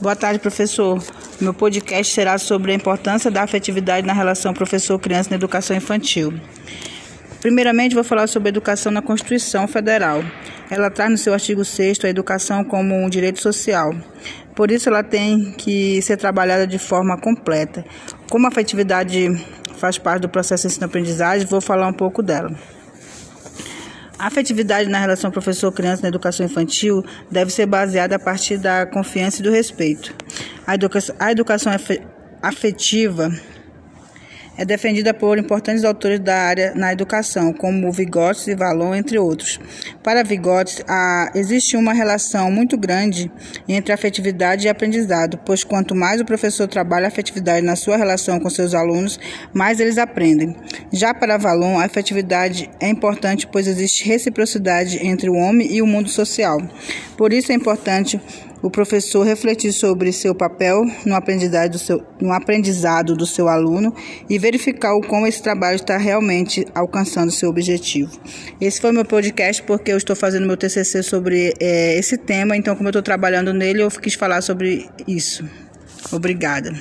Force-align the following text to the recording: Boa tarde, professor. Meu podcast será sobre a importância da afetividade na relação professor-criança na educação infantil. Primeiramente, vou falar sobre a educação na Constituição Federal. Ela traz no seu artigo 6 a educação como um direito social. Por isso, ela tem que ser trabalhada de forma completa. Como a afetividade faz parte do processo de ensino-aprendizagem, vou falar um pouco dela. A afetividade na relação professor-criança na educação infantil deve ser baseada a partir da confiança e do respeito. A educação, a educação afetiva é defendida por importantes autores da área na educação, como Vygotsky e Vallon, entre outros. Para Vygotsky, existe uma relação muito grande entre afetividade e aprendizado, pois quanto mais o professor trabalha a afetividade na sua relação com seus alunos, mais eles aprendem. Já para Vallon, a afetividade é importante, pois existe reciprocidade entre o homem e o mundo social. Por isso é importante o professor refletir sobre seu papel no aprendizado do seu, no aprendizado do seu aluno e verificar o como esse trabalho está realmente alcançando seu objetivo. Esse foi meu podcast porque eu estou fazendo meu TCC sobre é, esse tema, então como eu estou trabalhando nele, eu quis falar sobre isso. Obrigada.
Boa 0.00 0.14
tarde, 0.14 0.38
professor. 0.38 1.02
Meu 1.40 1.52
podcast 1.52 2.14
será 2.14 2.38
sobre 2.38 2.70
a 2.70 2.74
importância 2.74 3.32
da 3.32 3.42
afetividade 3.42 4.06
na 4.06 4.12
relação 4.12 4.54
professor-criança 4.54 5.30
na 5.30 5.34
educação 5.34 5.76
infantil. 5.76 6.34
Primeiramente, 7.40 7.96
vou 7.96 8.04
falar 8.04 8.28
sobre 8.28 8.48
a 8.48 8.50
educação 8.50 8.92
na 8.92 9.02
Constituição 9.02 9.66
Federal. 9.66 10.22
Ela 10.70 10.88
traz 10.88 11.10
no 11.10 11.18
seu 11.18 11.34
artigo 11.34 11.64
6 11.64 12.04
a 12.04 12.08
educação 12.08 12.62
como 12.62 12.94
um 12.94 13.08
direito 13.08 13.42
social. 13.42 13.92
Por 14.54 14.70
isso, 14.70 14.88
ela 14.88 15.02
tem 15.02 15.52
que 15.58 16.00
ser 16.00 16.16
trabalhada 16.16 16.64
de 16.64 16.78
forma 16.78 17.18
completa. 17.20 17.84
Como 18.30 18.46
a 18.46 18.50
afetividade 18.50 19.28
faz 19.78 19.98
parte 19.98 20.22
do 20.22 20.28
processo 20.28 20.62
de 20.62 20.74
ensino-aprendizagem, 20.74 21.44
vou 21.48 21.60
falar 21.60 21.88
um 21.88 21.92
pouco 21.92 22.22
dela. 22.22 22.54
A 24.18 24.26
afetividade 24.26 24.88
na 24.88 24.98
relação 24.98 25.30
professor-criança 25.30 26.02
na 26.02 26.08
educação 26.08 26.44
infantil 26.44 27.04
deve 27.30 27.52
ser 27.52 27.66
baseada 27.66 28.16
a 28.16 28.18
partir 28.18 28.58
da 28.58 28.84
confiança 28.84 29.38
e 29.38 29.44
do 29.44 29.50
respeito. 29.52 30.12
A 30.66 30.74
educação, 30.74 31.14
a 31.20 31.30
educação 31.30 31.72
afetiva 32.42 33.30
é 34.56 34.64
defendida 34.64 35.14
por 35.14 35.38
importantes 35.38 35.84
autores 35.84 36.18
da 36.18 36.34
área 36.34 36.72
na 36.74 36.92
educação, 36.92 37.52
como 37.52 37.92
Vygotsky 37.92 38.50
e 38.50 38.54
Vallon, 38.56 38.92
entre 38.92 39.16
outros. 39.16 39.60
Para 40.02 40.24
Vygotsky, 40.24 40.82
existe 41.36 41.76
uma 41.76 41.92
relação 41.92 42.50
muito 42.50 42.76
grande 42.76 43.30
entre 43.68 43.92
afetividade 43.92 44.66
e 44.66 44.68
aprendizado, 44.68 45.38
pois 45.46 45.62
quanto 45.62 45.94
mais 45.94 46.20
o 46.20 46.24
professor 46.24 46.66
trabalha 46.66 47.04
a 47.04 47.08
afetividade 47.08 47.64
na 47.64 47.76
sua 47.76 47.96
relação 47.96 48.40
com 48.40 48.50
seus 48.50 48.74
alunos, 48.74 49.20
mais 49.54 49.78
eles 49.78 49.96
aprendem. 49.96 50.56
Já 50.92 51.12
para 51.12 51.36
Vallon, 51.36 51.78
a 51.78 51.84
afetividade 51.84 52.70
é 52.80 52.88
importante, 52.88 53.46
pois 53.46 53.66
existe 53.66 54.06
reciprocidade 54.06 55.04
entre 55.06 55.28
o 55.28 55.34
homem 55.34 55.70
e 55.70 55.82
o 55.82 55.86
mundo 55.86 56.08
social. 56.08 56.58
Por 57.16 57.32
isso 57.32 57.52
é 57.52 57.54
importante 57.54 58.20
o 58.62 58.70
professor 58.70 59.24
refletir 59.24 59.72
sobre 59.72 60.12
seu 60.12 60.34
papel 60.34 60.84
no 61.04 61.14
aprendizado 61.14 61.72
do 61.72 61.78
seu, 61.78 62.02
no 62.20 62.32
aprendizado 62.32 63.14
do 63.14 63.26
seu 63.26 63.48
aluno 63.48 63.94
e 64.28 64.38
verificar 64.38 64.94
o 64.94 65.00
como 65.00 65.26
esse 65.26 65.42
trabalho 65.42 65.76
está 65.76 65.96
realmente 65.96 66.66
alcançando 66.74 67.30
seu 67.30 67.50
objetivo. 67.50 68.18
Esse 68.60 68.80
foi 68.80 68.90
meu 68.90 69.04
podcast 69.04 69.62
porque 69.62 69.92
eu 69.92 69.96
estou 69.96 70.16
fazendo 70.16 70.46
meu 70.46 70.56
TCC 70.56 71.02
sobre 71.02 71.54
é, 71.60 71.98
esse 71.98 72.16
tema, 72.16 72.56
então 72.56 72.74
como 72.74 72.88
eu 72.88 72.90
estou 72.90 73.02
trabalhando 73.02 73.52
nele, 73.52 73.82
eu 73.82 73.90
quis 73.90 74.14
falar 74.14 74.40
sobre 74.40 74.88
isso. 75.06 75.44
Obrigada. 76.12 76.72